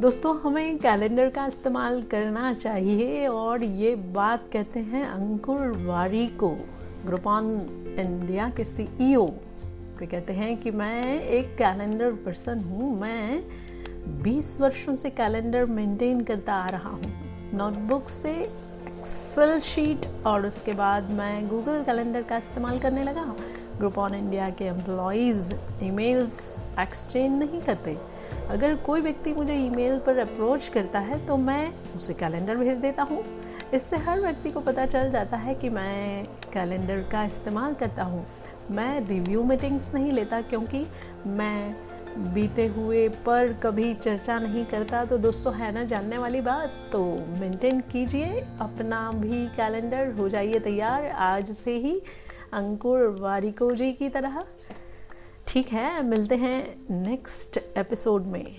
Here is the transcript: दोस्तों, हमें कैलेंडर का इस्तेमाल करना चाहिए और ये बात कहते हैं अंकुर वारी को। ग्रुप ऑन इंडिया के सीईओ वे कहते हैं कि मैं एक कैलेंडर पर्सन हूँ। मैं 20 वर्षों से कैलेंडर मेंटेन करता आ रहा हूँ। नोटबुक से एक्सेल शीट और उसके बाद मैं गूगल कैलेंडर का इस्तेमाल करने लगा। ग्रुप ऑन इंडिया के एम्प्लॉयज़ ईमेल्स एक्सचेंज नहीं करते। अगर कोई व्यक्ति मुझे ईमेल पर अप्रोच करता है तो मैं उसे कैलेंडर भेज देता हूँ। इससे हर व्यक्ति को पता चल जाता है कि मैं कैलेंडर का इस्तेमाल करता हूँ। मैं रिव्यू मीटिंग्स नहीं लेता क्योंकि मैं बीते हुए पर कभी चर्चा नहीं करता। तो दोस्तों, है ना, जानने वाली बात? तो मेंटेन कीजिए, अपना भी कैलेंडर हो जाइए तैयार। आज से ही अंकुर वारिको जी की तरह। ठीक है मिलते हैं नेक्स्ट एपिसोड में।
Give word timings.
दोस्तों, 0.00 0.34
हमें 0.40 0.78
कैलेंडर 0.78 1.28
का 1.30 1.46
इस्तेमाल 1.46 2.02
करना 2.02 2.52
चाहिए 2.54 3.26
और 3.26 3.62
ये 3.64 3.94
बात 4.14 4.42
कहते 4.52 4.80
हैं 4.80 5.04
अंकुर 5.06 5.70
वारी 5.86 6.26
को। 6.26 6.48
ग्रुप 7.06 7.26
ऑन 7.26 7.46
इंडिया 7.98 8.48
के 8.50 8.64
सीईओ 8.64 9.24
वे 9.98 10.06
कहते 10.06 10.32
हैं 10.32 10.56
कि 10.56 10.70
मैं 10.70 11.20
एक 11.20 11.56
कैलेंडर 11.58 12.12
पर्सन 12.24 12.60
हूँ। 12.60 13.00
मैं 13.00 13.42
20 14.22 14.60
वर्षों 14.60 14.94
से 14.94 15.10
कैलेंडर 15.10 15.64
मेंटेन 15.64 16.20
करता 16.20 16.54
आ 16.54 16.68
रहा 16.68 16.90
हूँ। 16.90 17.12
नोटबुक 17.54 18.08
से 18.08 18.32
एक्सेल 18.32 19.58
शीट 19.60 20.06
और 20.26 20.46
उसके 20.46 20.72
बाद 20.72 21.10
मैं 21.10 21.48
गूगल 21.48 21.82
कैलेंडर 21.82 22.22
का 22.22 22.36
इस्तेमाल 22.36 22.78
करने 22.78 23.04
लगा। 23.04 23.24
ग्रुप 23.78 23.98
ऑन 23.98 24.14
इंडिया 24.14 24.48
के 24.50 24.64
एम्प्लॉयज़ 24.64 25.52
ईमेल्स 25.84 26.56
एक्सचेंज 26.80 27.38
नहीं 27.38 27.60
करते। 27.62 27.96
अगर 28.50 28.74
कोई 28.76 29.00
व्यक्ति 29.00 29.32
मुझे 29.32 29.54
ईमेल 29.56 29.98
पर 29.98 30.18
अप्रोच 30.18 30.68
करता 30.68 30.98
है 30.98 31.24
तो 31.26 31.36
मैं 31.36 31.72
उसे 31.96 32.14
कैलेंडर 32.14 32.56
भेज 32.56 32.78
देता 32.78 33.02
हूँ। 33.02 33.24
इससे 33.74 33.96
हर 33.96 34.20
व्यक्ति 34.20 34.50
को 34.50 34.60
पता 34.60 34.86
चल 34.86 35.10
जाता 35.10 35.36
है 35.36 35.54
कि 35.54 35.68
मैं 35.68 36.24
कैलेंडर 36.52 37.02
का 37.12 37.24
इस्तेमाल 37.24 37.74
करता 37.74 38.02
हूँ। 38.02 38.26
मैं 38.70 39.00
रिव्यू 39.08 39.42
मीटिंग्स 39.42 39.92
नहीं 39.94 40.12
लेता 40.12 40.40
क्योंकि 40.40 40.86
मैं 41.26 41.74
बीते 42.34 42.66
हुए 42.66 43.08
पर 43.26 43.52
कभी 43.62 43.92
चर्चा 43.94 44.38
नहीं 44.38 44.64
करता। 44.66 45.04
तो 45.04 45.18
दोस्तों, 45.18 45.54
है 45.54 45.72
ना, 45.72 45.82
जानने 45.84 46.18
वाली 46.18 46.40
बात? 46.40 46.72
तो 46.92 47.02
मेंटेन 47.40 47.80
कीजिए, 47.90 48.40
अपना 48.60 49.10
भी 49.12 49.46
कैलेंडर 49.56 50.12
हो 50.12 50.28
जाइए 50.28 50.58
तैयार। 50.58 51.06
आज 51.06 51.50
से 51.52 51.76
ही 51.78 52.00
अंकुर 52.52 53.06
वारिको 53.20 53.70
जी 53.70 53.92
की 53.92 54.08
तरह। 54.08 54.44
ठीक 55.46 55.68
है 55.68 56.02
मिलते 56.02 56.36
हैं 56.36 56.86
नेक्स्ट 56.90 57.58
एपिसोड 57.76 58.26
में। 58.26 58.56